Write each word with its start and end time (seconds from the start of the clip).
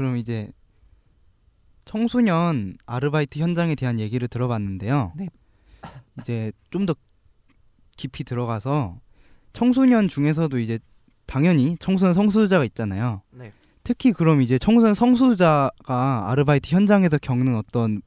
그럼 0.00 0.16
이제 0.16 0.50
청소년 1.84 2.78
아르바이트 2.86 3.38
현장에 3.38 3.74
대한 3.74 4.00
얘기를 4.00 4.28
들어봤는데요. 4.28 5.12
네. 5.14 5.28
이제 6.22 6.52
좀 6.70 6.86
더 6.86 6.94
깊이 7.98 8.24
들어가서 8.24 8.98
청소년 9.52 10.08
중에서도 10.08 10.58
이제 10.58 10.78
당연히 11.26 11.76
청소년 11.78 12.14
성소수자가 12.14 12.64
있잖아요. 12.64 13.20
네. 13.30 13.50
특히 13.84 14.12
그럼 14.12 14.40
이제 14.40 14.56
청소년 14.58 14.94
성소수자가 14.94 16.30
아르바이트 16.30 16.74
현장에서 16.74 17.18
겪는 17.18 17.54
어떤 17.54 18.00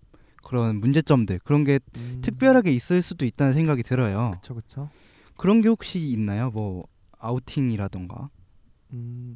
그런 0.43 0.77
문제점들 0.79 1.41
그런 1.43 1.63
게 1.63 1.79
음. 1.97 2.21
특별하게 2.23 2.71
있을 2.71 3.03
수도 3.03 3.23
있다는 3.23 3.53
생각이 3.53 3.83
들어요. 3.83 4.31
그쵸 4.41 4.55
그쵸. 4.55 4.89
그런 5.37 5.61
게 5.61 5.69
혹시 5.69 5.99
있나요? 5.99 6.49
뭐 6.49 6.87
아우팅이라던가. 7.19 8.31
음, 8.93 9.35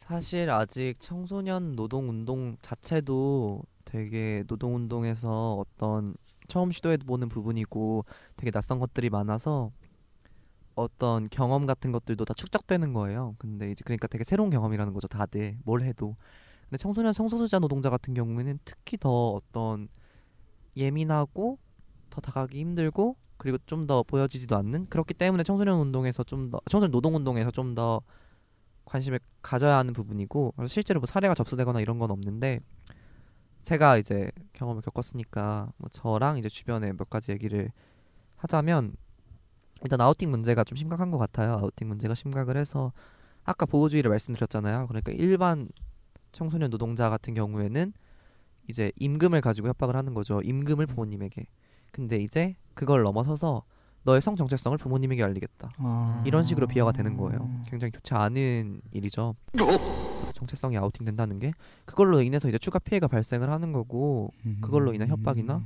사실 0.00 0.48
아직 0.50 0.94
청소년 0.98 1.76
노동 1.76 2.08
운동 2.08 2.56
자체도 2.62 3.62
되게 3.84 4.42
노동 4.46 4.74
운동에서 4.76 5.56
어떤 5.58 6.14
처음 6.48 6.72
시도해 6.72 6.96
보는 6.96 7.28
부분이고 7.28 8.06
되게 8.36 8.50
낯선 8.50 8.78
것들이 8.78 9.10
많아서 9.10 9.70
어떤 10.74 11.28
경험 11.28 11.66
같은 11.66 11.92
것들도 11.92 12.24
다 12.24 12.32
축적되는 12.32 12.94
거예요. 12.94 13.34
근데 13.38 13.70
이제 13.70 13.82
그러니까 13.84 14.06
되게 14.06 14.24
새로운 14.24 14.48
경험이라는 14.48 14.94
거죠. 14.94 15.06
다들 15.06 15.58
뭘 15.64 15.82
해도. 15.82 16.16
근데 16.62 16.78
청소년 16.78 17.12
성소수자 17.12 17.58
노동자 17.58 17.90
같은 17.90 18.14
경우에는 18.14 18.58
특히 18.64 18.96
더 18.96 19.32
어떤 19.32 19.88
예민하고 20.78 21.58
더 22.08 22.20
다가가기 22.22 22.58
힘들고 22.58 23.16
그리고 23.36 23.58
좀 23.66 23.86
더 23.86 24.02
보여지지도 24.02 24.56
않는 24.56 24.86
그렇기 24.88 25.12
때문에 25.12 25.42
청소년 25.42 25.78
운동에서 25.78 26.24
좀 26.24 26.50
더 26.50 26.58
청소년 26.70 26.90
노동 26.90 27.16
운동에서 27.16 27.50
좀 27.50 27.74
더 27.74 28.00
관심을 28.84 29.20
가져야 29.42 29.76
하는 29.76 29.92
부분이고 29.92 30.54
그래서 30.56 30.72
실제로 30.72 31.00
뭐 31.00 31.06
사례가 31.06 31.34
접수되거나 31.34 31.80
이런 31.80 31.98
건 31.98 32.10
없는데 32.10 32.60
제가 33.62 33.98
이제 33.98 34.30
경험을 34.52 34.82
겪었으니까 34.82 35.72
뭐 35.76 35.88
저랑 35.90 36.38
이제 36.38 36.48
주변에 36.48 36.92
몇 36.92 37.10
가지 37.10 37.32
얘기를 37.32 37.70
하자면 38.36 38.96
일단 39.82 40.00
아우팅 40.00 40.30
문제가 40.30 40.64
좀 40.64 40.76
심각한 40.76 41.10
것 41.10 41.18
같아요. 41.18 41.52
아우팅 41.52 41.88
문제가 41.88 42.14
심각을 42.14 42.56
해서 42.56 42.92
아까 43.44 43.66
보호주의를 43.66 44.10
말씀드렸잖아요. 44.10 44.86
그러니까 44.88 45.12
일반 45.12 45.68
청소년 46.32 46.70
노동자 46.70 47.10
같은 47.10 47.34
경우에는 47.34 47.92
이제 48.68 48.92
임금을 48.96 49.40
가지고 49.40 49.68
협박을 49.68 49.96
하는 49.96 50.14
거죠. 50.14 50.40
임금을 50.42 50.86
부모님에게. 50.86 51.46
근데 51.92 52.16
이제 52.16 52.56
그걸 52.74 53.02
넘어서서 53.02 53.64
너의 54.02 54.20
성 54.20 54.36
정체성을 54.36 54.78
부모님에게 54.78 55.22
알리겠다. 55.22 55.72
아. 55.78 56.22
이런 56.26 56.42
식으로 56.42 56.66
비하가 56.66 56.92
되는 56.92 57.16
거예요. 57.16 57.50
굉장히 57.66 57.90
좋지 57.92 58.14
않은 58.14 58.80
일이죠. 58.92 59.34
정체성이 60.34 60.78
아우팅 60.78 61.04
된다는 61.04 61.38
게 61.38 61.52
그걸로 61.84 62.22
인해서 62.22 62.48
이제 62.48 62.58
추가 62.58 62.78
피해가 62.78 63.08
발생을 63.08 63.50
하는 63.50 63.72
거고 63.72 64.32
그걸로 64.60 64.94
인한 64.94 65.08
협박이나 65.08 65.62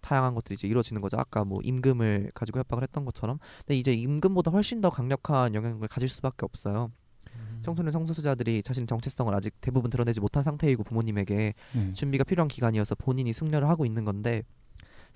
다양한 0.00 0.34
것들이 0.34 0.54
이제 0.54 0.68
이루어지는 0.68 1.02
거죠. 1.02 1.18
아까 1.18 1.44
뭐 1.44 1.60
임금을 1.62 2.30
가지고 2.34 2.60
협박을 2.60 2.82
했던 2.82 3.04
것처럼. 3.04 3.38
근데 3.58 3.76
이제 3.76 3.92
임금보다 3.92 4.50
훨씬 4.50 4.80
더 4.80 4.90
강력한 4.90 5.54
영향을 5.54 5.88
가질 5.88 6.08
수밖에 6.08 6.44
없어요. 6.44 6.90
음. 7.34 7.60
청소년 7.62 7.92
성소수자들이 7.92 8.62
자신의 8.62 8.86
정체성을 8.86 9.34
아직 9.34 9.54
대부분 9.60 9.90
드러내지 9.90 10.20
못한 10.20 10.42
상태이고 10.42 10.84
부모님에게 10.84 11.54
네. 11.74 11.92
준비가 11.92 12.24
필요한 12.24 12.48
기간이어서 12.48 12.94
본인이 12.94 13.32
숙려를 13.32 13.68
하고 13.68 13.84
있는 13.84 14.04
건데 14.04 14.44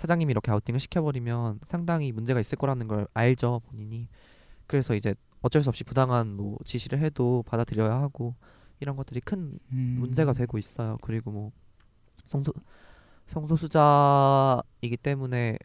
사장님이 0.02 0.32
이렇게 0.32 0.50
아우팅을 0.50 0.80
시켜버리면 0.80 1.60
상당히 1.64 2.10
문제가 2.10 2.40
있을 2.40 2.58
거라는 2.58 2.88
걸 2.88 3.06
알죠 3.14 3.60
본인이 3.68 4.08
그래서 4.66 4.96
이제 4.96 5.14
어쩔 5.42 5.62
수 5.62 5.68
없이 5.68 5.84
부당한 5.84 6.36
뭐 6.36 6.58
지시를 6.64 6.98
해도 6.98 7.44
받아들여야 7.46 7.92
하고 8.00 8.34
이런 8.80 8.96
것들이 8.96 9.20
큰 9.20 9.60
음. 9.70 9.96
문제가 10.00 10.32
되고 10.32 10.58
있어요 10.58 10.96
그리고 11.02 11.30
뭐 11.30 11.52
성소 12.24 12.52
성소수자이기 13.28 14.96
때문에 15.00 15.56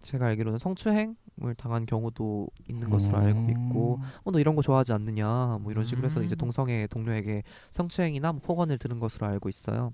제가 0.00 0.26
알기로는 0.26 0.58
성추행을 0.58 1.54
당한 1.56 1.86
경우도 1.86 2.48
있는 2.68 2.90
것으로 2.90 3.16
알고 3.16 3.48
있고 3.48 4.00
어, 4.24 4.32
너 4.32 4.40
이런 4.40 4.56
거 4.56 4.62
좋아하지 4.62 4.92
않느냐 4.92 5.58
뭐 5.60 5.70
이런 5.70 5.86
식으로 5.86 6.04
해서 6.04 6.20
이제 6.24 6.34
음. 6.34 6.38
동성애 6.38 6.88
동료에게 6.88 7.44
성추행이나 7.70 8.32
뭐 8.32 8.42
폭언을 8.42 8.78
들은 8.78 8.98
것으로 8.98 9.28
알고 9.28 9.48
있어요. 9.48 9.92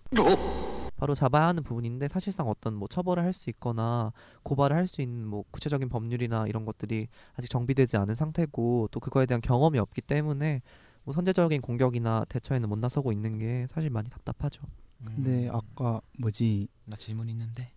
바로 0.98 1.14
잡아야 1.14 1.46
하는 1.46 1.62
부분인데 1.62 2.08
사실상 2.08 2.48
어떤 2.48 2.74
뭐 2.74 2.88
처벌을 2.88 3.22
할 3.22 3.32
수 3.32 3.48
있거나 3.50 4.12
고발을 4.42 4.76
할 4.76 4.86
수 4.88 5.00
있는 5.00 5.26
뭐 5.26 5.44
구체적인 5.52 5.88
법률이나 5.88 6.46
이런 6.48 6.64
것들이 6.64 7.06
아직 7.36 7.48
정비되지 7.48 7.96
않은 7.98 8.14
상태고 8.14 8.88
또 8.90 9.00
그거에 9.00 9.24
대한 9.26 9.40
경험이 9.40 9.78
없기 9.78 10.00
때문에 10.02 10.60
뭐 11.04 11.14
선제적인 11.14 11.60
공격이나 11.62 12.24
대처에는 12.28 12.68
못 12.68 12.78
나서고 12.78 13.12
있는 13.12 13.38
게 13.38 13.66
사실 13.70 13.90
많이 13.90 14.10
답답하죠. 14.10 14.62
근데 15.04 15.48
음. 15.48 15.54
아까 15.54 16.00
뭐지 16.18 16.66
나 16.86 16.96
질문 16.96 17.28
있는데 17.28 17.70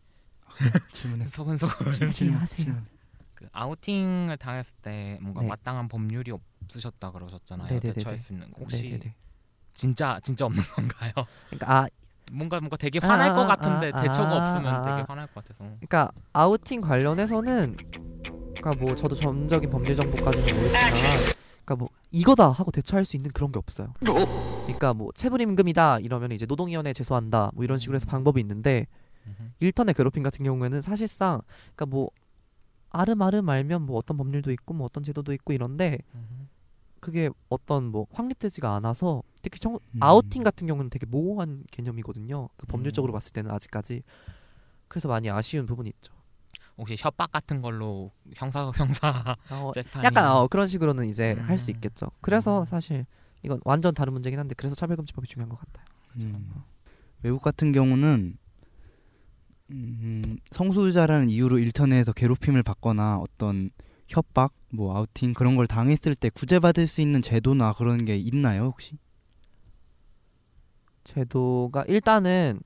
질문해. 0.94 1.28
서근서근 1.30 2.12
질문하세요. 2.12 2.84
그 3.36 3.48
아우팅을 3.52 4.38
당했을 4.38 4.78
때 4.82 5.20
뭔가 5.22 5.42
네. 5.42 5.48
마땅한 5.48 5.88
법률이 5.90 6.32
없으셨다 6.64 7.12
그러셨잖아요. 7.12 7.68
네네네네. 7.70 7.94
대처할 7.94 8.18
수 8.18 8.34
있는 8.34 8.50
거. 8.52 8.62
혹시 8.62 8.84
네네네. 8.84 9.16
진짜 9.74 10.20
진짜 10.24 10.46
없는 10.46 10.62
건가요? 10.76 11.12
그러니까 11.50 11.82
아 11.84 11.88
뭔가 12.32 12.60
뭔가 12.60 12.78
되게 12.78 13.00
화날 13.00 13.32
아, 13.32 13.36
것 13.36 13.42
아, 13.44 13.48
같은데 13.48 13.92
아, 13.94 14.02
대처가 14.02 14.30
아, 14.30 14.52
없으면 14.52 14.74
아. 14.74 14.82
되게 14.86 15.06
화날 15.08 15.28
것 15.28 15.36
같아서. 15.36 15.60
그러니까 15.60 16.12
아우팅 16.34 16.82
관련해서는 16.82 17.76
그러니까 18.56 18.74
뭐 18.76 18.96
저도 18.96 19.16
전적인 19.16 19.70
법률 19.70 19.96
정보까지는 19.96 20.56
모르지만 20.56 20.92
그러니까 20.94 21.76
뭐 21.76 21.90
이거다 22.12 22.50
하고 22.50 22.72
대처할 22.72 23.06
수 23.06 23.16
있는 23.16 23.32
그런 23.32 23.52
게 23.52 23.60
없어요. 23.60 23.94
그러니까 24.00 24.94
뭐 24.94 25.12
체불임금이다 25.14 26.00
이러면 26.00 26.32
이제 26.32 26.46
노동위원회에 26.46 26.94
제소한다 26.94 27.52
뭐 27.54 27.64
이런 27.64 27.78
식으로 27.78 27.96
해서 27.96 28.06
방법이 28.08 28.40
있는데. 28.42 28.88
일턴의 29.60 29.94
괴롭힘 29.94 30.24
같은 30.24 30.44
경우에는 30.44 30.82
사실상 30.82 31.42
그러니까 31.76 31.86
뭐 31.86 32.10
아름아름 32.90 33.48
알면 33.48 33.84
뭐 33.84 33.98
어떤 33.98 34.18
법률도 34.18 34.52
있고 34.52 34.74
뭐 34.74 34.86
어떤 34.86 35.04
제도도 35.04 35.34
있고 35.34 35.54
이런데. 35.54 36.00
그게 37.02 37.30
어떤 37.50 37.86
뭐 37.86 38.08
확립되지가 38.14 38.76
않아서 38.76 39.24
특히 39.42 39.60
청, 39.60 39.74
음. 39.74 40.00
아우팅 40.00 40.44
같은 40.44 40.68
경우는 40.68 40.90
되게 40.90 41.06
모호한 41.08 41.64
개념이거든요. 41.72 42.48
그 42.56 42.68
법률적으로 42.68 43.12
음. 43.12 43.16
봤을 43.16 43.34
때는 43.34 43.52
아직까지 43.52 44.04
그래서 44.88 45.10
많이 45.10 45.30
아쉬운 45.30 45.66
부분이 45.66 45.90
있죠. 45.90 46.14
혹시 46.78 46.96
협박 46.98 47.32
같은 47.32 47.62
걸로 47.62 48.12
형사 48.36 48.72
형사 48.78 49.36
어, 49.50 49.72
약간 50.04 50.28
어, 50.28 50.48
그런 50.48 50.68
식으로는 50.68 51.10
이제 51.10 51.34
할수 51.34 51.72
음. 51.72 51.76
있겠죠. 51.76 52.12
그래서 52.22 52.60
음. 52.60 52.66
사실 52.66 53.06
이건 53.44 53.60
완전 53.66 53.94
다른 53.94 54.14
문제긴 54.14 54.40
한데 54.40 54.54
그래서 54.56 54.76
차별금지법이 54.76 55.28
중요한 55.28 55.50
것 55.50 55.60
같아요. 55.60 55.86
음. 56.24 56.54
외국 57.24 57.42
같은 57.42 57.72
경우는 57.72 58.38
음, 59.72 60.38
성소수자라는 60.52 61.30
이유로 61.30 61.58
일터내에서 61.58 62.14
괴롭힘을 62.14 62.62
받거나 62.62 63.18
어떤 63.18 63.72
협박, 64.12 64.54
뭐 64.70 64.96
아우팅 64.96 65.34
그런 65.34 65.56
걸 65.56 65.68
당했을 65.68 66.16
때 66.16 66.30
구제받을 66.30 66.86
수 66.86 67.02
있는 67.02 67.22
제도나 67.22 67.74
그런 67.74 68.04
게 68.06 68.18
있나요 68.18 68.66
혹시? 68.66 68.98
제도가 71.04 71.86
일단은 71.88 72.60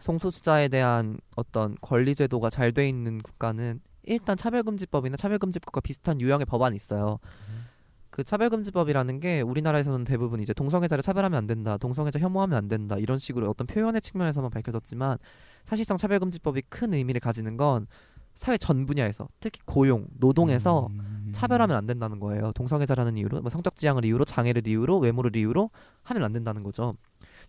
성소수자에 0.00 0.68
대한 0.68 1.18
어떤 1.36 1.76
권리 1.80 2.14
제도가 2.14 2.50
잘 2.50 2.72
돼 2.72 2.88
있는 2.88 3.22
국가는 3.22 3.80
일단 4.02 4.36
차별금지법이나 4.36 5.16
차별금지법과 5.16 5.80
비슷한 5.80 6.20
유형의 6.20 6.44
법안이 6.46 6.76
있어요. 6.76 7.18
음. 7.48 7.64
그 8.10 8.22
차별금지법이라는 8.22 9.20
게 9.20 9.40
우리나라에서는 9.40 10.04
대부분 10.04 10.40
이제 10.40 10.52
동성애자를 10.52 11.02
차별하면 11.02 11.36
안 11.38 11.46
된다, 11.46 11.78
동성애자 11.78 12.18
혐오하면 12.18 12.56
안 12.56 12.68
된다 12.68 12.96
이런 12.98 13.18
식으로 13.18 13.48
어떤 13.50 13.66
표현의 13.66 14.02
측면에서만 14.02 14.50
밝혀졌지만 14.50 15.18
사실상 15.64 15.96
차별금지법이 15.96 16.62
큰 16.68 16.92
의미를 16.94 17.20
가지는 17.20 17.56
건 17.56 17.86
사회 18.34 18.56
전 18.58 18.86
분야에서 18.86 19.28
특히 19.40 19.60
고용, 19.64 20.06
노동에서 20.18 20.88
음. 20.90 21.32
차별하면 21.32 21.76
안 21.76 21.86
된다는 21.86 22.20
거예요. 22.20 22.52
동성애자라는 22.52 23.16
이유로, 23.16 23.40
뭐 23.40 23.50
성적 23.50 23.76
지향을 23.76 24.04
이유로, 24.04 24.24
장애를 24.24 24.66
이유로, 24.66 24.98
외모를 24.98 25.36
이유로 25.36 25.70
하면 26.02 26.24
안 26.24 26.32
된다는 26.32 26.62
거죠. 26.62 26.94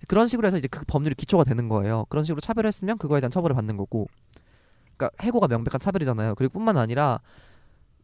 그런 0.08 0.28
식으로 0.28 0.48
해서 0.48 0.58
이제 0.58 0.68
그 0.68 0.84
법률이 0.86 1.16
기초가 1.16 1.44
되는 1.44 1.70
거예요. 1.70 2.06
그런 2.10 2.24
식으로 2.26 2.42
차별했으면 2.42 2.98
그거에 2.98 3.22
대한 3.22 3.32
처벌을 3.32 3.56
받는 3.56 3.78
거고, 3.78 4.08
그러니까 4.98 5.10
해고가 5.24 5.48
명백한 5.48 5.80
차별이잖아요. 5.80 6.36
그리고 6.36 6.54
뿐만 6.54 6.78
아니라 6.78 7.20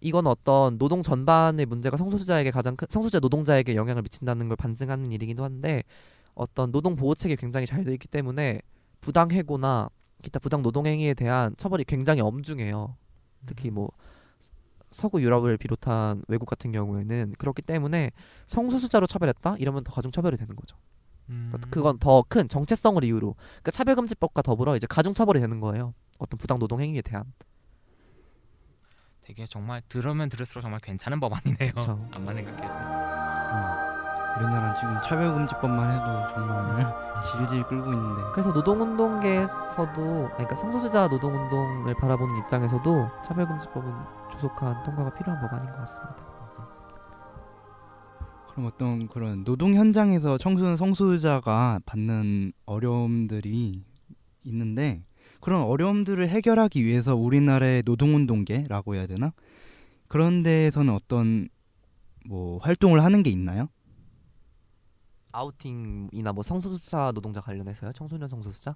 이건 0.02 0.26
어떤 0.28 0.78
노동 0.78 1.04
전반의 1.04 1.66
문제가 1.68 1.96
성소수자에게 1.98 2.52
가장 2.52 2.76
큰 2.76 2.88
성소수자 2.90 3.20
노동자에게 3.20 3.76
영향을 3.76 4.02
미친다는 4.02 4.48
걸 4.48 4.58
반증하는 4.58 5.12
일이기도 5.12 5.44
한데 5.44 5.84
어떤 6.34 6.72
노동 6.72 6.96
보호 6.96 7.14
체계 7.14 7.36
굉장히 7.36 7.68
잘 7.68 7.84
돼 7.84 7.94
있기 7.94 8.08
때문에 8.08 8.62
부당 9.00 9.32
해고나 9.32 9.90
기타 10.22 10.40
부당 10.40 10.62
노동 10.62 10.86
행위에 10.86 11.14
대한 11.14 11.56
처벌이 11.58 11.84
굉장히 11.84 12.22
엄중해요. 12.22 12.96
특히 13.46 13.70
뭐 13.72 13.90
서구 14.92 15.22
유럽을 15.22 15.58
비롯한 15.58 16.24
외국 16.28 16.46
같은 16.46 16.72
경우에는 16.72 17.34
그렇기 17.38 17.62
때문에 17.62 18.12
성소수자로 18.48 19.08
차별했다 19.08 19.56
이러면 19.58 19.84
더 19.84 19.92
가중 19.94 20.12
처벌이 20.12 20.38
되는 20.38 20.56
거죠. 20.56 20.78
음. 21.30 21.54
그건 21.72 21.98
더 21.98 22.24
큰 22.28 22.50
정체성을 22.50 23.04
이유로 23.04 23.36
그러니까 23.38 23.72
차별금지법과 23.72 24.42
더불어 24.42 24.76
이제 24.76 24.86
가중 24.88 25.14
처벌이 25.14 25.40
되는 25.40 25.60
거예요. 25.60 25.94
어떤 26.20 26.38
부당 26.38 26.60
노동 26.60 26.82
행위에 26.82 27.02
대한. 27.02 27.24
되게 29.22 29.46
정말 29.48 29.82
들으면 29.88 30.28
들을수록 30.30 30.62
정말 30.62 30.82
괜찮은 30.82 31.20
법안이네요. 31.20 31.72
그쵸. 31.74 32.10
안만 32.14 32.36
생각해도. 32.36 33.21
우리나라 34.38 34.74
지금 34.76 35.00
차별금지법만 35.04 35.92
해도 35.92 36.34
정말 36.34 36.94
질질 37.22 37.64
끌고 37.64 37.94
있는데 37.94 38.22
그래서 38.32 38.52
노동운동계에서도 38.52 39.96
그러니까 39.96 40.56
성소수자 40.56 41.08
노동운동을 41.08 41.94
바라보는 41.96 42.38
입장에서도 42.40 43.10
차별금지법은 43.26 43.94
조속한 44.32 44.84
통과가 44.84 45.14
필요한 45.14 45.42
법안인 45.42 45.70
것 45.72 45.78
같습니다. 45.78 46.16
그럼 48.52 48.66
어떤 48.68 49.08
그런 49.08 49.44
노동 49.44 49.76
현장에서 49.76 50.38
청소년 50.38 50.76
성소수자가 50.78 51.80
받는 51.86 52.52
어려움들이 52.66 53.84
있는데 54.44 55.04
그런 55.40 55.62
어려움들을 55.62 56.28
해결하기 56.28 56.84
위해서 56.86 57.16
우리나라의 57.16 57.84
노동운동계라고 57.86 58.96
해야 58.96 59.08
되나 59.08 59.32
그런 60.08 60.44
데에서는 60.44 60.94
어떤 60.94 61.48
뭐 62.26 62.60
활동을 62.60 63.04
하는 63.04 63.24
게 63.24 63.30
있나요? 63.30 63.70
아우팅이나 65.32 66.34
뭐 66.34 66.44
성소수자 66.44 67.12
노동자 67.14 67.42
관련해서요? 67.42 67.94
청소년 67.94 68.30
성소수자? 68.30 68.76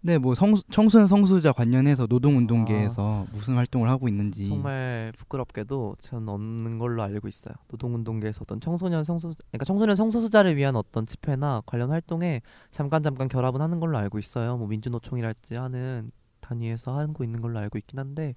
네, 0.00 0.16
뭐 0.16 0.34
성, 0.36 0.54
청소년 0.70 1.08
성소수자 1.08 1.52
관련해서 1.52 2.06
노동운동계에서 2.08 3.26
무슨 3.32 3.56
활동을 3.56 3.90
하고 3.90 4.06
있는지 4.06 4.48
정말 4.48 5.12
부끄럽게도 5.16 5.96
저는 5.98 6.28
없는 6.28 6.78
걸로 6.78 7.02
알고 7.02 7.26
있어요. 7.26 7.54
노동운동계에서 7.68 8.40
어떤 8.42 8.60
청소년 8.60 9.02
성소 9.02 9.32
그러니까 9.50 9.64
청소년 9.64 9.96
성소수자를 9.96 10.56
위한 10.56 10.76
어떤 10.76 11.04
집회나 11.04 11.62
관련 11.66 11.90
활동에 11.90 12.42
잠깐 12.70 13.02
잠깐 13.02 13.26
결합은 13.26 13.60
하는 13.60 13.80
걸로 13.80 13.98
알고 13.98 14.20
있어요. 14.20 14.56
뭐 14.56 14.68
민주노총이랄지 14.68 15.56
하는 15.56 16.12
단위에서 16.40 16.96
하고 16.96 17.24
있는 17.24 17.40
걸로 17.40 17.58
알고 17.58 17.76
있긴 17.78 17.98
한데 17.98 18.34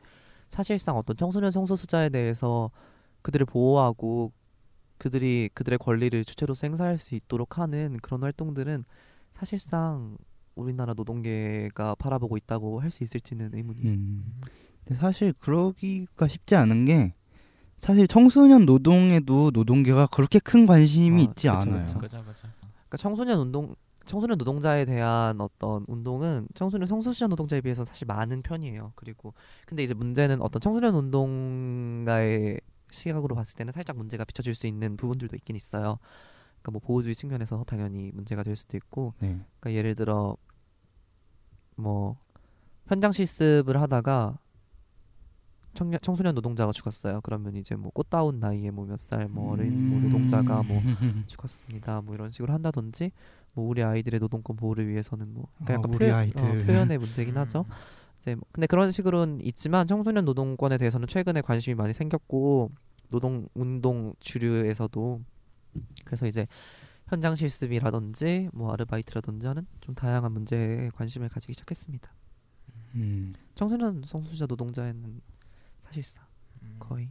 사실상 0.47 0.97
어떤 0.97 1.15
청소년 1.15 1.51
성소수자에 1.51 2.09
대해서 2.09 2.71
그들을 3.21 3.45
보호하고 3.45 4.31
그들이 5.01 5.49
그들의 5.55 5.79
권리를 5.79 6.23
주체로서 6.25 6.67
행사할 6.67 6.99
수 6.99 7.15
있도록 7.15 7.57
하는 7.57 7.97
그런 8.03 8.21
활동들은 8.21 8.85
사실상 9.33 10.15
우리나라 10.53 10.93
노동계가 10.93 11.95
바라보고 11.95 12.37
있다고 12.37 12.79
할 12.81 12.91
수 12.91 13.03
있을지는 13.03 13.49
의문이에요. 13.51 13.89
음. 13.89 14.41
근데 14.85 14.99
사실 14.99 15.33
그러기가 15.39 16.27
쉽지 16.27 16.55
않은 16.55 16.85
게 16.85 17.15
사실 17.79 18.07
청소년 18.07 18.67
노동에도 18.67 19.49
노동계가 19.51 20.05
그렇게 20.05 20.37
큰 20.37 20.67
관심이 20.67 21.19
아, 21.19 21.23
있지 21.23 21.47
그쵸, 21.47 21.51
않아요. 21.51 21.83
그쵸. 21.83 21.97
그죠 21.97 22.23
그죠. 22.23 22.47
그러니까 22.61 22.97
청소년 22.97 23.39
운동 23.39 23.73
청소년 24.05 24.37
노동자에 24.37 24.85
대한 24.85 25.41
어떤 25.41 25.83
운동은 25.87 26.47
청소년 26.53 26.87
성소수자 26.87 27.25
노동자에 27.25 27.61
비해서 27.61 27.85
사실 27.85 28.05
많은 28.05 28.43
편이에요. 28.43 28.91
그리고 28.95 29.33
근데 29.65 29.83
이제 29.83 29.95
문제는 29.95 30.41
어떤 30.43 30.61
청소년 30.61 30.93
운동가의 30.93 32.59
시각으로 32.91 33.35
봤을 33.35 33.55
때는 33.55 33.73
살짝 33.73 33.97
문제가 33.97 34.23
비춰질 34.25 34.53
수 34.55 34.67
있는 34.67 34.97
부분들도 34.97 35.35
있긴 35.37 35.55
있어요. 35.55 35.97
그러니까 36.61 36.71
뭐 36.71 36.81
보호주의 36.81 37.15
측면에서 37.15 37.63
당연히 37.65 38.11
문제가 38.13 38.43
될 38.43 38.55
수도 38.55 38.77
있고, 38.77 39.13
네. 39.19 39.39
그러니까 39.59 39.73
예를 39.77 39.95
들어 39.95 40.37
뭐 41.75 42.17
현장 42.87 43.11
실습을 43.11 43.79
하다가 43.81 44.37
청년, 45.73 45.99
청소년 46.01 46.35
노동자가 46.35 46.71
죽었어요. 46.73 47.21
그러면 47.21 47.55
이제 47.55 47.75
뭐 47.75 47.91
꽃다운 47.93 48.39
나이에 48.39 48.71
뭐 48.71 48.85
몇 48.85 48.99
살 48.99 49.29
뭐 49.29 49.53
어린 49.53 49.89
뭐 49.89 49.99
노동자가 50.01 50.61
뭐 50.63 50.79
음. 50.79 51.23
죽었습니다. 51.27 52.01
뭐 52.01 52.13
이런 52.13 52.29
식으로 52.29 52.53
한다든지 52.53 53.11
뭐 53.53 53.67
우리 53.67 53.81
아이들의 53.81 54.19
노동권 54.19 54.57
보호를 54.57 54.87
위해서는 54.87 55.33
뭐 55.33 55.47
그러니까 55.63 55.73
아, 55.73 55.77
약간 55.77 55.93
우리 55.93 55.99
표현, 55.99 56.15
아이들. 56.17 56.41
어, 56.61 56.65
표현의 56.65 56.97
문제긴 56.97 57.37
하죠. 57.37 57.65
음. 58.21 58.23
이제 58.23 58.35
뭐- 58.35 58.43
근데 58.51 58.67
그런 58.67 58.91
식으로는 58.91 59.41
있지만 59.41 59.87
청소년 59.87 60.25
노동권에 60.25 60.77
대해서는 60.77 61.07
최근에 61.07 61.41
관심이 61.41 61.75
많이 61.75 61.93
생겼고 61.93 62.71
노동 63.09 63.47
운동 63.53 64.13
주류에서도 64.19 65.21
그래서 66.05 66.27
이제 66.27 66.47
현장 67.07 67.35
실습이라든지 67.35 68.49
뭐 68.53 68.71
아르바이트라든지 68.71 69.47
하는 69.47 69.65
좀 69.81 69.95
다양한 69.95 70.31
문제에 70.31 70.89
관심을 70.95 71.27
가지기 71.29 71.53
시작했습니다. 71.53 72.11
음. 72.95 73.33
청소년 73.55 74.03
성소수자 74.05 74.45
노동자에는 74.47 75.21
사실상 75.81 76.23
음, 76.61 76.75
거의 76.79 77.09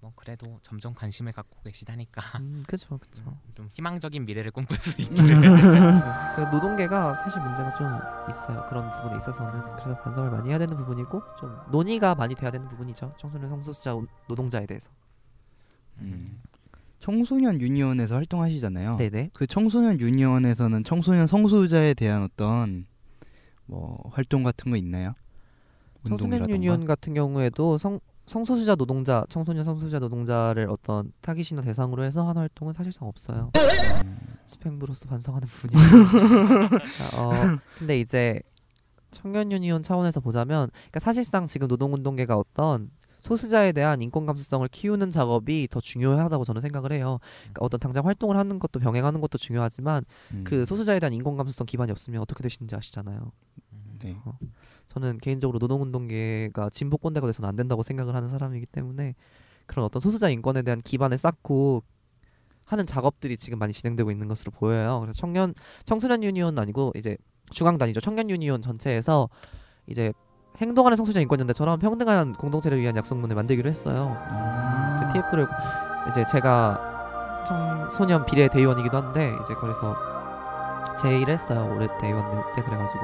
뭐 0.00 0.12
그래도 0.16 0.58
점점 0.62 0.94
관심을 0.94 1.32
갖고 1.32 1.60
계시다니까 1.62 2.38
음 2.38 2.64
그죠 2.66 2.96
그죠. 2.98 3.22
음, 3.26 3.36
좀 3.54 3.68
희망적인 3.72 4.24
미래를 4.24 4.50
꿈꿀 4.50 4.78
수 4.78 4.98
있기를. 5.00 5.40
그 6.36 6.40
노동계가 6.50 7.16
사실 7.16 7.40
문제가 7.42 7.74
좀 7.74 7.86
있어요. 8.30 8.64
그런 8.68 8.88
부분에 8.90 9.18
있어서는 9.18 9.60
그래서 9.76 10.00
반성을 10.00 10.30
많이 10.30 10.48
해야 10.48 10.58
되는 10.58 10.74
부분이고 10.76 11.22
좀 11.38 11.54
논의가 11.70 12.14
많이 12.14 12.34
돼야 12.34 12.50
되는 12.50 12.66
부분이죠. 12.68 13.14
청소년 13.18 13.50
성소수자 13.50 13.94
우- 13.94 14.06
노동자에 14.26 14.64
대해서. 14.64 14.90
음. 15.98 16.40
청소년 16.98 17.60
유니온에서 17.60 18.14
활동하시잖아요. 18.14 18.96
네네. 18.96 19.30
그 19.34 19.46
청소년 19.46 20.00
유니온에서는 20.00 20.84
청소년 20.84 21.26
성소수자에 21.26 21.94
대한 21.94 22.22
어떤 22.22 22.86
뭐 23.66 24.10
활동 24.12 24.42
같은 24.42 24.70
거 24.70 24.76
있나요? 24.78 25.12
청소년 26.06 26.40
운동이라던가? 26.42 26.54
유니온 26.54 26.86
같은 26.86 27.12
경우에도 27.14 27.76
성 27.78 28.00
성소수자 28.30 28.76
노동자, 28.76 29.26
청소년 29.28 29.64
성소수자 29.64 29.98
노동자를 29.98 30.68
어떤 30.70 31.10
타깃이나 31.20 31.62
대상으로 31.62 32.04
해서 32.04 32.22
하는 32.28 32.42
활동은 32.42 32.72
사실상 32.72 33.08
없어요. 33.08 33.50
음. 33.56 34.18
스펙부로서 34.46 35.08
반성하는 35.08 35.48
부분이에요. 35.48 35.90
어, 37.18 37.32
근데 37.76 37.98
이제 37.98 38.40
청년 39.10 39.50
유니온 39.50 39.82
차원에서 39.82 40.20
보자면, 40.20 40.70
그러니까 40.72 41.00
사실상 41.00 41.48
지금 41.48 41.66
노동운동계가 41.66 42.36
어떤 42.36 42.92
소수자에 43.18 43.72
대한 43.72 44.00
인권 44.00 44.26
감수성을 44.26 44.66
키우는 44.68 45.10
작업이 45.10 45.66
더 45.68 45.80
중요하다고 45.80 46.44
저는 46.44 46.60
생각을 46.60 46.92
해요. 46.92 47.18
그러니까 47.40 47.64
어떤 47.64 47.80
당장 47.80 48.06
활동을 48.06 48.36
하는 48.36 48.60
것도 48.60 48.78
병행하는 48.78 49.20
것도 49.20 49.38
중요하지만 49.38 50.04
음. 50.30 50.44
그 50.44 50.64
소수자에 50.66 51.00
대한 51.00 51.12
인권 51.14 51.36
감수성 51.36 51.66
기반이 51.66 51.90
없으면 51.90 52.22
어떻게 52.22 52.44
되시는지 52.44 52.76
아시잖아요. 52.76 53.32
음, 53.72 53.98
네. 54.00 54.16
저는 54.90 55.18
개인적으로 55.18 55.58
노동운동계가 55.60 56.70
진보권대가 56.70 57.26
돼서는 57.26 57.48
안 57.48 57.54
된다고 57.54 57.84
생각을 57.84 58.14
하는 58.16 58.28
사람이기 58.28 58.66
때문에 58.66 59.14
그런 59.66 59.84
어떤 59.84 60.00
소수자 60.00 60.28
인권에 60.28 60.62
대한 60.62 60.80
기반을 60.80 61.16
쌓고 61.16 61.84
하는 62.64 62.86
작업들이 62.86 63.36
지금 63.36 63.60
많이 63.60 63.72
진행되고 63.72 64.10
있는 64.10 64.26
것으로 64.26 64.50
보여요. 64.50 64.98
그래서 65.00 65.16
청년 65.16 65.54
청소년 65.84 66.24
유니온 66.24 66.58
아니고 66.58 66.92
이제 66.96 67.16
중앙단이죠. 67.52 68.00
청년 68.00 68.30
유니온 68.30 68.62
전체에서 68.62 69.28
이제 69.86 70.12
행동하는 70.60 70.96
성소수자 70.96 71.20
인권연대처럼 71.20 71.78
평등한 71.78 72.32
공동체를 72.32 72.80
위한 72.80 72.96
약속문을 72.96 73.36
만들기로 73.36 73.70
했어요. 73.70 74.16
음. 74.30 75.06
그 75.06 75.12
TF를 75.12 75.46
이제 76.10 76.24
제가 76.32 77.44
청소년 77.46 78.26
비례 78.26 78.48
대의원이기도 78.48 78.96
한데 78.96 79.36
이제 79.44 79.54
그래서 79.54 79.96
제의를 81.00 81.32
했어요 81.32 81.72
올해 81.74 81.86
대의원 81.98 82.28
때 82.54 82.62
그래가지고 82.62 83.00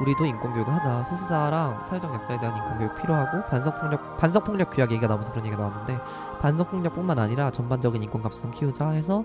우리도 0.00 0.24
인권 0.24 0.52
교육을 0.52 0.72
하자 0.72 1.04
소수자랑 1.04 1.84
사회적 1.84 2.12
약자에 2.12 2.38
대한 2.38 2.56
인권 2.56 2.78
교육 2.78 2.94
필요하고 3.00 3.48
반성 3.48 3.80
폭력 3.80 4.16
반성 4.18 4.44
폭력 4.44 4.70
규약 4.70 4.90
얘기가 4.92 5.08
나오면서 5.08 5.30
그런 5.30 5.44
얘기가 5.46 5.62
나왔는데 5.62 5.98
반성 6.40 6.68
폭력뿐만 6.68 7.18
아니라 7.18 7.50
전반적인 7.50 8.02
인권 8.02 8.22
감수성 8.22 8.50
키우자 8.52 8.90
해서 8.90 9.24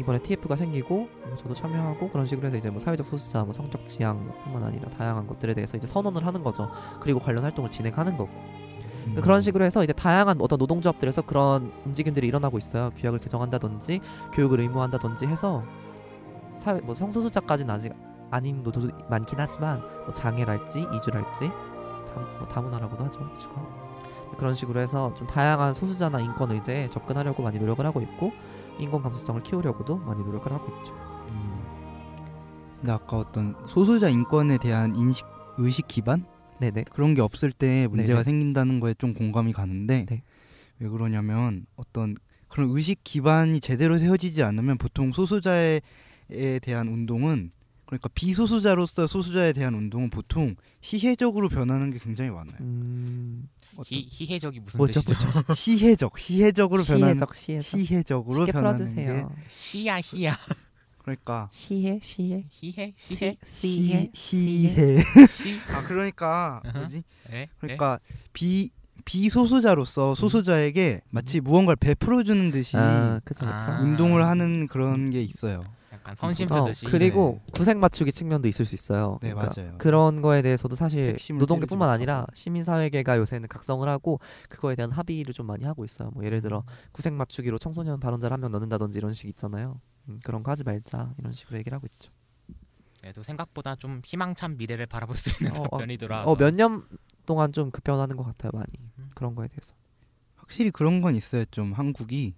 이번에 0.00 0.18
TF가 0.20 0.56
생기고 0.56 1.08
뭐 1.26 1.36
저도 1.36 1.54
참여하고 1.54 2.08
그런 2.08 2.26
식으로 2.26 2.46
해서 2.46 2.56
이제 2.56 2.70
뭐 2.70 2.80
사회적 2.80 3.06
소수자 3.06 3.44
뭐 3.44 3.52
성적 3.52 3.86
지향뿐만 3.86 4.64
아니라 4.64 4.88
다양한 4.88 5.26
것들에 5.26 5.54
대해서 5.54 5.76
이제 5.76 5.86
선언을 5.86 6.26
하는 6.26 6.42
거죠 6.42 6.70
그리고 7.00 7.20
관련 7.20 7.44
활동을 7.44 7.70
진행하는 7.70 8.16
거고 8.16 8.30
음. 9.06 9.14
그런 9.16 9.40
식으로 9.40 9.64
해서 9.64 9.84
이제 9.84 9.92
다양한 9.92 10.40
어떤 10.40 10.58
노동조합들에서 10.58 11.22
그런 11.22 11.72
움직임들이 11.86 12.26
일어나고 12.28 12.58
있어요. 12.58 12.90
규약을 12.96 13.18
개정한다든지 13.18 14.00
교육을 14.32 14.60
의무화한다든지 14.60 15.26
해서 15.26 15.64
사회 16.54 16.80
뭐 16.80 16.94
성소수자까지는 16.94 17.74
아직 17.74 17.92
아닌 18.32 18.62
노조 18.62 18.88
많긴 19.10 19.38
하지만 19.38 19.80
뭐 20.04 20.12
장애랄지 20.12 20.86
이주랄지 20.94 21.48
다, 21.48 22.20
뭐 22.38 22.48
다문화라고도 22.48 23.04
하죠. 23.04 23.30
이주가 23.36 23.54
그런 24.38 24.54
식으로 24.54 24.80
해서 24.80 25.14
좀 25.14 25.26
다양한 25.26 25.74
소수자나 25.74 26.18
인권 26.18 26.50
의제에 26.50 26.88
접근하려고 26.88 27.42
많이 27.42 27.58
노력을 27.58 27.84
하고 27.84 28.00
있고 28.00 28.32
인권 28.78 29.02
감수성을 29.02 29.42
키우려고도 29.42 29.98
많이 29.98 30.24
노력을 30.24 30.50
하고 30.50 30.76
있죠. 30.78 30.94
음. 31.28 31.62
근데 32.80 32.92
아까 32.92 33.18
어떤 33.18 33.54
소수자 33.68 34.08
인권에 34.08 34.56
대한 34.56 34.96
인식 34.96 35.26
의식 35.58 35.86
기반 35.86 36.24
네네. 36.58 36.84
그런 36.90 37.12
게 37.12 37.20
없을 37.20 37.52
때 37.52 37.86
문제가 37.86 38.22
네네. 38.22 38.24
생긴다는 38.24 38.80
거에 38.80 38.94
좀 38.94 39.12
공감이 39.12 39.52
가는데 39.52 40.06
네. 40.08 40.22
왜 40.78 40.88
그러냐면 40.88 41.66
어떤 41.76 42.16
그런 42.48 42.70
의식 42.70 43.04
기반이 43.04 43.60
제대로 43.60 43.98
세워지지 43.98 44.42
않으면 44.42 44.78
보통 44.78 45.12
소수자에 45.12 45.80
대한 46.62 46.88
운동은 46.88 47.50
그러니까 47.92 48.08
비소수자로서 48.14 49.06
소수자에 49.06 49.52
대한 49.52 49.74
운동은 49.74 50.08
보통 50.08 50.56
시혜적으로 50.80 51.50
변하는 51.50 51.90
게 51.90 51.98
굉장히 51.98 52.30
많아요. 52.30 52.56
음, 52.60 53.50
희, 53.84 54.06
희해적이 54.08 54.60
무슨 54.60 54.78
뭐죠, 54.78 55.02
뜻이죠? 55.02 55.28
시혜적, 55.54 56.18
시혜적으로 56.18 56.82
변하는 56.84 57.16
시혜적 57.16 57.34
시혜적 57.34 57.62
시혜적으로 57.62 58.46
쉽게 58.46 58.52
변하는 58.52 58.78
게 58.78 58.94
풀어주세요. 58.94 59.32
시야 59.46 60.00
희야 60.02 60.38
그러니까 61.02 61.50
시혜 61.52 61.98
시혜 62.02 62.46
희해 62.48 62.94
시해 62.96 63.36
시혜 63.42 64.10
시, 64.14 64.38
시혜 64.68 65.00
시아 65.26 65.82
그러니까. 65.86 66.62
뭐지? 66.72 67.02
예? 67.30 67.48
그러니까 67.58 68.00
비 68.32 68.70
비소수자로서 69.04 70.14
소수자에게 70.14 71.02
마치 71.10 71.40
무언가를 71.40 71.76
베풀어 71.76 72.22
주는 72.22 72.50
듯이 72.50 72.78
아, 72.78 73.20
그쵸, 73.24 73.44
그쵸. 73.44 73.70
아. 73.70 73.80
운동을 73.82 74.24
하는 74.24 74.66
그런 74.66 75.10
게 75.10 75.22
있어요. 75.22 75.62
약간 76.02 76.16
선심 76.16 76.50
어, 76.50 76.66
쓰듯이. 76.66 76.86
그리고 76.86 77.40
구색 77.52 77.78
맞추기 77.78 78.10
측면도 78.12 78.48
있을 78.48 78.64
수 78.64 78.74
있어요. 78.74 79.18
네, 79.22 79.32
그러니까 79.32 79.54
맞아요. 79.60 79.78
그런 79.78 80.20
거에 80.20 80.42
대해서도 80.42 80.74
사실 80.76 81.16
노동계뿐만 81.38 81.88
아니라. 81.88 82.26
시민사회계가 82.34 83.18
요새는 83.18 83.48
각성을 83.48 83.88
하고 83.88 84.18
그거에 84.48 84.74
대한 84.74 84.90
합의를 84.90 85.32
좀 85.32 85.46
많이 85.46 85.64
하고 85.64 85.84
있어요. 85.84 86.10
뭐 86.12 86.24
예를 86.24 86.38
음. 86.38 86.42
들어 86.42 86.64
구색 86.92 87.12
맞추기로 87.14 87.58
청소년 87.58 88.00
발언자를 88.00 88.32
한 88.34 88.40
명 88.40 88.50
넣는다든지 88.52 88.98
이런 88.98 89.12
식 89.12 89.28
있잖아요. 89.28 89.80
음, 90.08 90.18
그런 90.24 90.42
거 90.42 90.50
하지 90.50 90.64
말자 90.64 91.14
이런 91.18 91.32
식으로 91.32 91.56
얘기를 91.58 91.76
하고 91.76 91.86
있죠. 91.92 92.10
그래도 93.00 93.22
생각보다 93.22 93.74
좀 93.76 94.00
희망찬 94.04 94.56
미래를 94.58 94.86
바라볼 94.86 95.16
수 95.16 95.30
있는 95.30 95.56
어, 95.58 95.62
어, 95.64 95.68
답변이더라. 95.78 96.24
어 96.24 96.34
몇 96.36 96.54
년 96.54 96.82
동안 97.26 97.52
좀 97.52 97.70
급변하는 97.70 98.16
것 98.16 98.24
같아요 98.24 98.50
많이 98.52 98.66
음. 98.98 99.10
그런 99.14 99.34
거에 99.36 99.46
대해서. 99.48 99.74
확실히 100.34 100.70
그런 100.72 101.00
건 101.00 101.14
있어요. 101.14 101.44
좀 101.52 101.72
한국이 101.72 102.34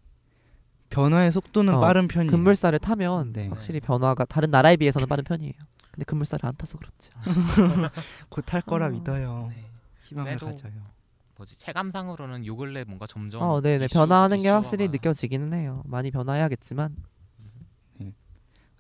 변화의 0.95 1.33
속도는 1.33 1.75
어, 1.75 1.81
빠른 1.81 2.07
편이에요. 2.09 2.31
급물살을 2.31 2.79
타면 2.79 3.33
네. 3.33 3.49
확실히 3.49 3.81
변화가 3.81 4.25
다른 4.27 4.51
나라에 4.51 4.77
비해서는 4.77 5.09
빠른 5.09 5.25
편이에요. 5.25 5.53
근데 5.91 6.05
급물살을 6.05 6.47
안 6.47 6.55
타서 6.57 6.79
그렇죠. 6.79 7.11
곧탈 8.31 8.63
거라 8.63 8.87
어. 8.87 8.91
믿어요. 8.91 9.51
네. 9.55 9.65
희망을 10.05 10.37
가져요. 10.39 10.73
뭐지 11.37 11.59
체감상으로는 11.59 12.47
요 12.47 12.57
근래 12.57 12.85
뭔가 12.85 13.07
점점 13.09 13.43
어, 13.43 13.61
네네 13.61 13.87
이슈- 13.87 13.95
변화하는 13.95 14.41
게 14.41 14.49
확실히 14.49 14.87
느껴지기는 14.89 15.53
해요. 15.53 15.83
많이 15.87 16.11
변화해야겠지만 16.13 16.95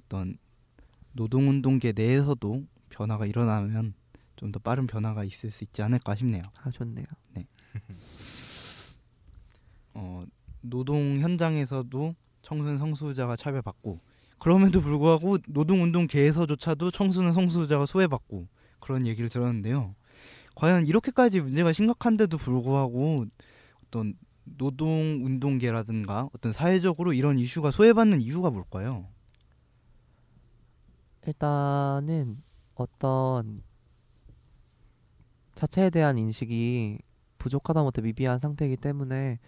어떤 0.04 0.36
노동운동계 1.12 1.92
내에서도 1.96 2.64
변화가 2.90 3.26
일어나면 3.26 3.94
좀 4.36 4.52
더 4.52 4.58
빠른 4.58 4.86
변화가 4.86 5.24
있을 5.24 5.50
수 5.50 5.64
있지 5.64 5.80
않을까 5.82 6.14
싶네요. 6.14 6.42
아 6.62 6.70
좋네요. 6.70 7.06
어, 9.94 10.24
노동 10.64 11.20
현장에서도 11.20 12.14
청소년 12.42 12.78
성소수자가 12.78 13.36
차별받고 13.36 14.00
그럼에도 14.38 14.80
불구하고 14.80 15.38
노동운동계에서조차도 15.48 16.90
청소년 16.90 17.32
성소수자가 17.32 17.86
소외받고 17.86 18.48
그런 18.80 19.06
얘기를 19.06 19.28
들었는데요. 19.28 19.94
과연 20.54 20.86
이렇게까지 20.86 21.40
문제가 21.40 21.72
심각한데도 21.72 22.36
불구하고 22.36 23.16
어떤 23.86 24.14
노동운동계라든가 24.44 26.28
어떤 26.34 26.52
사회적으로 26.52 27.12
이런 27.12 27.38
이슈가 27.38 27.70
소외받는 27.70 28.20
이유가 28.20 28.50
뭘까요? 28.50 29.08
일단은 31.26 32.42
어떤 32.74 33.62
자체에 35.54 35.88
대한 35.90 36.18
인식이 36.18 36.98
부족하다 37.38 37.82
못해 37.82 38.02
미비한 38.02 38.38
상태이기 38.38 38.76
때문에 38.76 39.38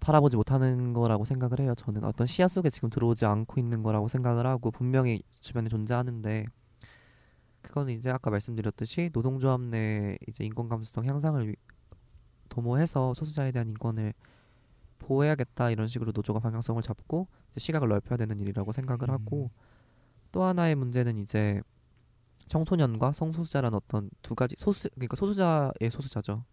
바라보지 0.00 0.36
못하는 0.36 0.92
거라고 0.92 1.24
생각을 1.24 1.60
해요. 1.60 1.74
저는 1.76 2.04
어떤 2.04 2.26
시야 2.26 2.48
속에 2.48 2.70
지금 2.70 2.90
들어오지 2.90 3.24
않고 3.26 3.60
있는 3.60 3.82
거라고 3.82 4.08
생각을 4.08 4.46
하고 4.46 4.70
분명히 4.70 5.22
주변에 5.40 5.68
존재하는데 5.68 6.46
그거는 7.62 7.92
이제 7.94 8.10
아까 8.10 8.30
말씀드렸듯이 8.30 9.10
노동조합 9.12 9.60
내 9.60 10.16
이제 10.28 10.44
인권 10.44 10.68
감수성 10.68 11.06
향상을 11.06 11.48
위- 11.48 11.56
도모해서 12.48 13.14
소수자에 13.14 13.52
대한 13.52 13.68
인권을 13.68 14.14
보호해야겠다 15.00 15.70
이런 15.70 15.86
식으로 15.88 16.12
노조가 16.14 16.40
방향성을 16.40 16.80
잡고 16.82 17.28
시각을 17.56 17.88
넓혀야 17.88 18.16
되는 18.16 18.38
일이라고 18.40 18.72
생각을 18.72 19.10
음. 19.10 19.14
하고 19.14 19.50
또 20.32 20.42
하나의 20.44 20.74
문제는 20.76 21.18
이제 21.18 21.60
청소년과 22.46 23.12
성소수자라는 23.12 23.76
어떤 23.76 24.10
두 24.22 24.34
가지 24.34 24.54
소수 24.58 24.88
그러니까 24.94 25.16
소수자의 25.16 25.90
소수자죠. 25.90 26.44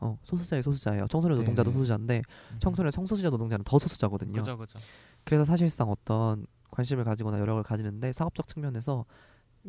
어 0.00 0.18
소수자의 0.24 0.62
소수자예요. 0.62 1.06
청소년 1.08 1.38
노동자도 1.38 1.70
네. 1.70 1.74
소수자인데 1.76 2.22
청소년 2.58 2.90
성소수자 2.90 3.30
노동자는 3.30 3.64
더 3.64 3.78
소수자거든요. 3.78 4.32
그죠 4.32 4.56
그죠. 4.58 4.78
그래서 5.24 5.44
사실상 5.44 5.88
어떤 5.88 6.46
관심을 6.70 7.04
가지거나 7.04 7.38
여력을 7.40 7.62
가지는데 7.62 8.12
사업적 8.12 8.46
측면에서 8.46 9.06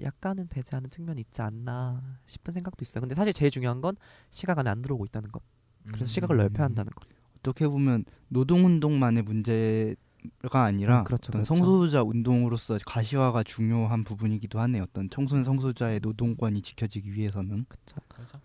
약간은 0.01 0.47
배제하는 0.47 0.89
측면이 0.89 1.21
있지 1.21 1.41
않나 1.41 2.01
싶은 2.25 2.53
생각도 2.53 2.83
있어요. 2.83 3.01
근데 3.01 3.15
사실 3.15 3.33
제일 3.33 3.51
중요한 3.51 3.81
건 3.81 3.95
시각 4.29 4.59
안에 4.59 4.69
안 4.69 4.81
들어오고 4.81 5.05
있다는 5.05 5.31
것. 5.31 5.41
그래서 5.85 6.03
음. 6.03 6.05
시각을 6.05 6.37
넓혀야 6.37 6.65
한다는 6.65 6.91
것. 6.91 7.07
어떻게 7.39 7.67
보면 7.67 8.03
노동 8.27 8.65
운동만의 8.65 9.23
문제가 9.23 10.63
아니라 10.63 10.99
음, 10.99 11.03
그렇죠, 11.05 11.29
어떤 11.29 11.43
그렇죠. 11.43 11.55
성소수자 11.55 12.03
운동으로서 12.03 12.77
가시화가 12.85 13.43
중요한 13.43 14.03
부분이기도 14.03 14.59
하네요. 14.59 14.83
어떤 14.83 15.09
청소년 15.09 15.43
성소수자의 15.45 16.01
노동권이 16.01 16.61
지켜지기 16.61 17.13
위해서는 17.13 17.65
그렇죠. 17.67 17.95
그죠. 18.09 18.39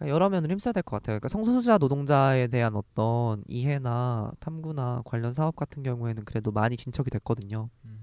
그러니까 0.00 0.14
여러 0.14 0.28
면을 0.30 0.50
힘써야 0.50 0.72
될 0.72 0.82
것 0.82 0.96
같아요. 0.96 1.18
그러니까 1.18 1.28
성소수자 1.28 1.78
노동자에 1.78 2.46
대한 2.48 2.74
어떤 2.74 3.42
이해나 3.48 4.30
탐구나 4.40 5.02
관련 5.04 5.34
사업 5.34 5.56
같은 5.56 5.82
경우에는 5.82 6.24
그래도 6.24 6.50
많이 6.50 6.76
진척이 6.76 7.10
됐거든요. 7.10 7.68
음. 7.84 8.00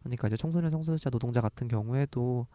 그러니까 0.00 0.28
이제 0.28 0.36
청소년 0.36 0.70
성소수자 0.70 1.10
노동자 1.10 1.40
같은 1.40 1.66
경우에도 1.68 2.46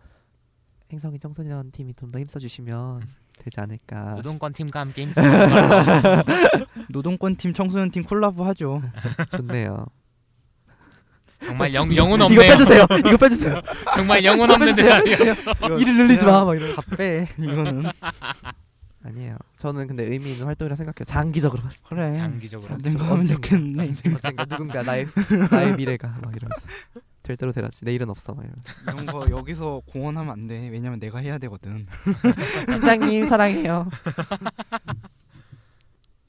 행성이 0.92 1.20
청소년 1.20 1.70
팀이 1.72 1.94
좀 1.96 2.12
더 2.12 2.20
힘써주시면 2.20 3.02
되지 3.40 3.60
않을까. 3.60 4.16
노동권 4.16 4.54
팀과 4.54 4.80
함께 4.80 5.02
힘쓰는 5.04 5.30
걸로. 5.32 6.24
노동권 6.90 7.36
팀 7.36 7.54
청소년 7.54 7.92
팀 7.92 8.04
콜라보 8.04 8.46
하죠. 8.46 8.82
좋네요. 9.36 9.86
정말 11.44 11.74
영 11.74 11.94
영혼 11.96 12.16
이거 12.20 12.26
없네요. 12.26 12.42
빼주세요. 12.52 12.86
이거 13.06 13.18
빼주세요. 13.18 13.62
정말 13.94 14.24
영혼 14.24 14.46
이거 14.50 14.54
없는. 14.56 14.76
대답이에요. 14.76 15.36
일을 15.78 15.98
늘리지 15.98 16.26
마. 16.26 16.46
막 16.46 16.56
이런. 16.56 16.74
다 16.76 16.82
빼 16.98 17.28
이거는 17.38 17.84
아니에요. 19.08 19.38
저는 19.58 19.88
근데 19.88 20.04
의미 20.06 20.32
있는 20.34 20.46
활동이라 20.46 20.76
생각해요. 20.76 21.06
장기적으로 21.06 21.64
봤을 21.64 21.82
그래. 21.88 22.12
장기적으로. 22.12 22.74
언젠가. 22.76 23.24
좋겠네. 23.24 23.94
때. 23.96 24.10
언젠가 24.10 24.46
누군가 24.46 24.84
나의 24.84 25.08
나의 25.52 25.76
미래가 25.76 26.08
막 26.22 26.36
이러면서 26.36 26.66
될 27.24 27.36
대로 27.38 27.52
되라지. 27.52 27.84
내일은 27.86 28.10
없어. 28.10 28.34
막 28.34 28.46
이러면서. 28.46 28.72
이런 28.84 29.06
거 29.06 29.30
여기서 29.38 29.82
공언하면 29.88 30.32
안 30.32 30.48
돼. 30.48 30.70
왜냐면 30.70 31.00
내가 31.00 31.20
해야 31.20 31.38
되거든. 31.38 31.86
팀장님 32.72 33.28
사랑해요. 33.28 33.90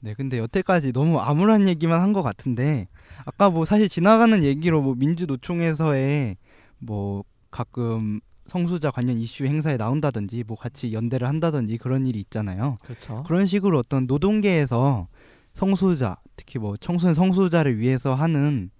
네, 0.01 0.13
근데 0.13 0.37
여태까지 0.37 0.93
너무 0.93 1.19
암울한 1.19 1.67
얘기만 1.67 2.01
한 2.01 2.13
것 2.13 2.23
같은데 2.23 2.87
아까 3.25 3.49
뭐 3.49 3.65
사실 3.65 3.89
지나가는 3.89 4.43
얘기로 4.43 4.81
뭐 4.81 4.95
민주노총에서의 4.95 6.37
뭐 6.79 7.23
가끔 7.51 8.21
성소자 8.49 8.91
관련 8.91 9.17
이슈 9.19 9.45
행사에 9.45 9.77
나온다든지 9.77 10.43
뭐 10.47 10.57
같이 10.57 10.91
연대를 10.93 11.27
한다든지 11.27 11.77
그런 11.77 12.05
일이 12.05 12.19
있잖아요. 12.19 12.77
그렇죠. 12.81 13.23
그런 13.25 13.45
식으로 13.45 13.77
어떤 13.79 14.05
노동계에서 14.07 15.07
성소자 15.53 16.17
특히 16.35 16.59
뭐 16.59 16.75
청소년 16.77 17.13
성소자를 17.13 17.77
위해서 17.79 18.13
하는 18.15 18.71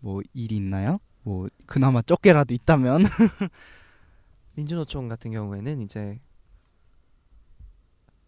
뭐 0.00 0.20
일이 0.32 0.56
있나요? 0.56 0.98
뭐 1.22 1.48
그나마 1.66 2.00
적게라도 2.02 2.54
있다면 2.54 3.04
민주노총 4.56 5.08
같은 5.08 5.30
경우에는 5.32 5.82
이제 5.82 6.18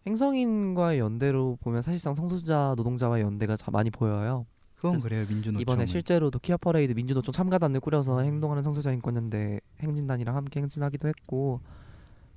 행성인과의 0.05 0.99
연대로 0.99 1.57
보면 1.61 1.81
사실상 1.81 2.13
성소수자 2.13 2.73
노동자와의 2.77 3.23
연대가 3.23 3.55
자- 3.55 3.71
많이 3.71 3.89
보여요. 3.89 4.45
그건 4.91 4.99
그래요 4.99 5.25
민주노총 5.27 5.61
이번에 5.61 5.85
실제로도 5.87 6.39
퀴어 6.39 6.57
퍼레이드 6.57 6.93
민주노총 6.93 7.31
참가단을 7.31 7.79
꾸려서 7.79 8.19
행동하는 8.21 8.63
성소수자 8.63 8.91
인권연대 8.91 9.59
행진단이랑 9.79 10.35
함께 10.35 10.59
행진하기도 10.61 11.07
했고 11.07 11.61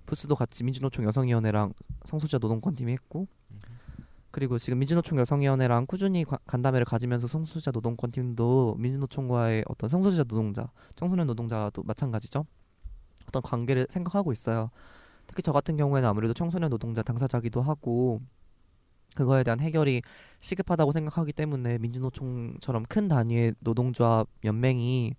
부스도 0.07 0.37
같이 0.37 0.63
민주노총 0.65 1.05
여성위원회랑 1.05 1.73
성소수자 2.05 2.39
노동권팀이 2.39 2.93
했고 2.93 3.27
그리고 4.31 4.59
지금 4.59 4.79
민주노총 4.79 5.19
여성위원회랑 5.19 5.87
꾸준히 5.87 6.25
과- 6.25 6.39
간담회를 6.47 6.85
가지면서 6.85 7.27
성소수자 7.27 7.71
노동권팀도 7.73 8.77
민주노총과의 8.79 9.65
어떤 9.67 9.89
성소수자 9.89 10.25
노동자, 10.25 10.69
청소년 10.95 11.27
노동자도 11.27 11.83
마찬가지죠. 11.85 12.45
어떤 13.29 13.43
관계를 13.43 13.87
생각하고 13.89 14.33
있어요. 14.33 14.71
특히 15.27 15.43
저 15.43 15.53
같은 15.53 15.77
경우에는 15.79 16.07
아무래도 16.09 16.35
청소년 16.35 16.69
노동자 16.71 17.03
당사자기도 17.03 17.63
하고 17.63 18.21
그거에 19.17 19.43
대한 19.43 19.59
해결이 19.59 20.03
시급하다고 20.41 20.93
생각하기 20.93 21.33
때문에 21.33 21.79
민주노총처럼 21.79 22.85
큰 22.89 23.09
단위의 23.09 23.55
노동조합 23.61 24.29
연맹이 24.45 25.15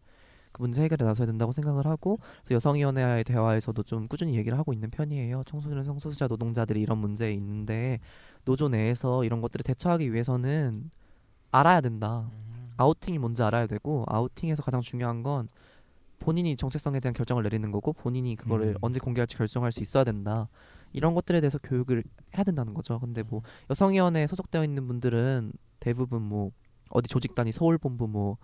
그 0.54 0.62
문제 0.62 0.82
해결에 0.84 1.06
나서야 1.06 1.28
된다고 1.28 1.52
생각을 1.52 1.86
하고 1.86 2.20
그래서 2.44 2.56
여성위원회와의 2.56 3.24
대화에서도 3.26 3.84
좀 3.84 4.08
꾸준히 4.08 4.36
얘기를 4.36 4.58
하고 4.58 4.74
있는 4.74 4.90
편이에요. 4.90 5.44
청소년 5.46 5.84
성소수자 5.84 6.28
노동자들이 6.28 6.82
이런 6.82 6.98
문제에 6.98 7.34
있는데 7.34 8.00
노조 8.46 8.70
내에서 8.70 9.24
이런 9.24 9.42
것들을 9.42 9.64
대처하기 9.64 10.14
위해서는 10.14 10.90
알아야 11.52 11.82
된다. 11.82 12.30
음. 12.32 12.70
아우팅이 12.78 13.18
뭔지 13.20 13.44
알아야 13.44 13.68
되고 13.68 14.06
아우팅에서 14.08 14.62
가장 14.64 14.82
중요한 14.82 15.24
건 15.24 15.48
본인이 16.20 16.56
정체성에 16.56 17.00
대한 17.00 17.14
결정을 17.14 17.44
내리는 17.44 17.70
거고 17.72 17.94
본인이 17.94 18.36
그거를 18.36 18.70
음. 18.70 18.76
언제 18.82 19.00
공개할지 19.00 19.38
결정할 19.38 19.72
수 19.72 19.82
있어야 19.82 20.04
된다. 20.04 20.48
이런 20.94 21.14
것들에 21.14 21.42
대해서 21.42 21.58
교육을 21.60 22.04
해야 22.36 22.44
된다는 22.44 22.74
거죠. 22.74 23.00
근데 23.00 23.24
뭐 23.24 23.42
여성위원회에 23.70 24.28
소속되어 24.28 24.64
있는 24.64 24.88
분들은 24.88 25.54
대부분 25.80 26.24
뭐 26.24 26.52
어디 26.90 27.10
조직 27.10 27.36
단위 27.36 27.52
서울 27.52 27.78
본부 27.78 28.08
뭐 28.08 28.38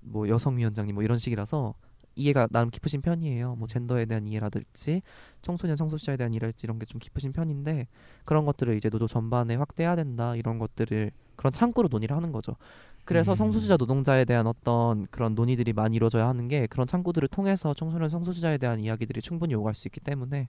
뭐 0.00 0.28
여성위원장님 0.28 0.94
뭐 0.94 1.04
이런 1.04 1.18
식이라서 1.18 1.74
이해가 2.16 2.48
나름 2.50 2.70
깊으신 2.70 3.02
편이에요. 3.02 3.54
뭐 3.56 3.66
젠더에 3.68 4.04
대한 4.06 4.26
이해라든지 4.26 5.02
청소년 5.42 5.76
성소수자에 5.76 6.16
대한 6.16 6.34
이해랄지 6.34 6.62
이런 6.64 6.78
게 6.78 6.86
좀 6.86 6.98
깊으신 6.98 7.32
편인데 7.32 7.86
그런 8.24 8.44
것들을 8.44 8.76
이제 8.76 8.90
노조 8.90 9.06
전반에 9.06 9.54
확대해야 9.54 9.96
된다 9.96 10.34
이런 10.36 10.58
것들을 10.58 11.10
그런 11.36 11.52
창구로 11.52 11.88
논의를 11.88 12.16
하는 12.16 12.32
거죠. 12.32 12.56
그래서 13.04 13.32
음. 13.32 13.36
성소수자 13.36 13.76
노동자에 13.76 14.24
대한 14.24 14.46
어떤 14.46 15.06
그런 15.10 15.34
논의들이 15.34 15.72
많이 15.72 15.96
이루어져야 15.96 16.28
하는 16.28 16.48
게 16.48 16.66
그런 16.66 16.86
창구들을 16.86 17.28
통해서 17.28 17.74
청소년 17.74 18.10
성소수자에 18.10 18.58
대한 18.58 18.80
이야기들이 18.80 19.22
충분히 19.22 19.54
오갈 19.54 19.74
수 19.74 19.88
있기 19.88 20.00
때문에 20.00 20.48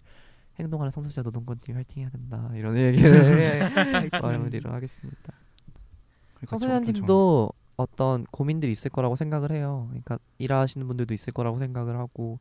행동하는 0.61 0.91
성소수자 0.91 1.21
노동권팀 1.23 1.75
화이팅해야 1.75 2.09
된다 2.09 2.49
이런 2.55 2.77
얘기를 2.77 4.09
마무리로 4.21 4.71
하겠습니다. 4.71 5.33
그러니까 6.35 6.57
저- 6.85 6.93
팀도 6.93 7.51
어떤 7.77 8.25
고민들이 8.31 8.71
있을 8.71 8.89
거라고 8.91 9.15
생각을 9.15 9.51
해요. 9.51 9.87
그러니까 9.89 10.17
일하시는 10.37 10.85
분들도 10.87 11.13
있을 11.13 11.33
거라고 11.33 11.57
생각을 11.59 11.97
하고 11.97 12.39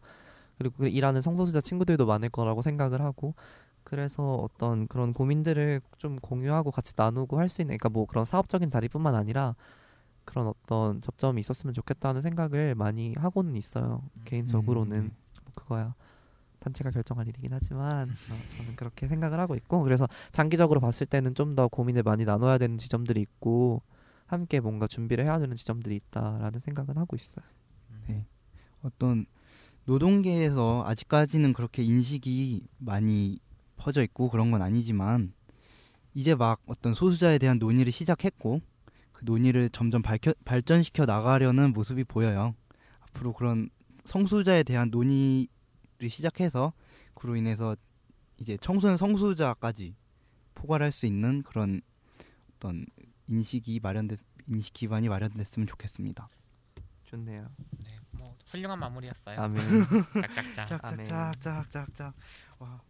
그리고 0.58 0.74
그 0.78 0.88
일하는 0.88 1.22
성소수자 1.22 1.60
친구들도 1.60 2.04
많을 2.06 2.28
거라고 2.28 2.60
생각을 2.62 3.00
하고 3.00 3.34
그래서 3.84 4.34
어떤 4.34 4.86
그런 4.88 5.12
고민들을 5.14 5.80
좀 5.98 6.16
공유하고 6.16 6.70
같이 6.70 6.92
나누고 6.96 7.38
할 7.38 7.48
수 7.48 7.62
있는 7.62 7.76
그러니까 7.78 7.88
뭐 7.88 8.04
그런 8.06 8.24
사업적인 8.26 8.68
자리뿐만 8.68 9.14
아니라 9.14 9.56
그런 10.26 10.46
어떤 10.46 11.00
접점이 11.00 11.40
있었으면 11.40 11.72
좋겠다는 11.74 12.20
생각을 12.20 12.74
많이 12.74 13.14
하고는 13.16 13.56
있어요. 13.56 14.02
개인적으로는 14.26 14.96
음. 14.98 15.10
뭐 15.44 15.52
그거야 15.54 15.94
단체가 16.60 16.90
결정할 16.90 17.26
일이긴 17.26 17.50
하지만 17.52 18.08
어, 18.08 18.56
저는 18.56 18.76
그렇게 18.76 19.08
생각을 19.08 19.40
하고 19.40 19.54
있고 19.56 19.82
그래서 19.82 20.06
장기적으로 20.32 20.80
봤을 20.80 21.06
때는 21.06 21.34
좀 21.34 21.54
더 21.56 21.66
고민을 21.68 22.04
많이 22.04 22.24
나눠야 22.24 22.58
되는 22.58 22.78
지점들이 22.78 23.20
있고 23.22 23.82
함께 24.26 24.60
뭔가 24.60 24.86
준비를 24.86 25.24
해야 25.24 25.38
되는 25.40 25.56
지점들이 25.56 25.96
있다라는 25.96 26.60
생각은 26.60 26.96
하고 26.96 27.16
있어요. 27.16 27.44
네. 28.06 28.24
어떤 28.82 29.26
노동계에서 29.86 30.84
아직까지는 30.86 31.52
그렇게 31.52 31.82
인식이 31.82 32.68
많이 32.78 33.40
퍼져 33.76 34.02
있고 34.04 34.28
그런 34.30 34.52
건 34.52 34.62
아니지만 34.62 35.32
이제 36.14 36.34
막 36.36 36.60
어떤 36.66 36.94
소수자에 36.94 37.38
대한 37.38 37.58
논의를 37.58 37.90
시작했고 37.90 38.60
그 39.12 39.24
논의를 39.24 39.70
점점 39.70 40.02
밝혀, 40.02 40.32
발전시켜 40.44 41.06
나가려는 41.06 41.72
모습이 41.72 42.04
보여요. 42.04 42.54
앞으로 43.00 43.32
그런 43.32 43.68
성소수자에 44.04 44.62
대한 44.62 44.90
논의를 44.90 45.48
시작해서 46.08 46.72
그로 47.14 47.36
인해서 47.36 47.76
이제 48.38 48.56
청소년 48.56 48.96
성소수자까지 48.96 49.94
포괄할 50.54 50.92
수 50.92 51.06
있는 51.06 51.42
그런 51.42 51.82
어떤 52.56 52.86
인식이 53.28 53.80
마련됐 53.82 54.18
인식 54.48 54.72
기반이 54.72 55.08
마련됐으면 55.08 55.66
좋겠습니다. 55.66 56.28
좋네요. 57.04 57.48
네, 57.84 57.90
뭐 58.12 58.36
훌륭한 58.46 58.78
마무리였어요. 58.78 59.40
아멘. 59.40 59.64
짝짝짝. 60.34 60.84
아멘. 60.84 61.06
짝짝짝짝짝짝. 61.06 62.14
와. 62.58 62.80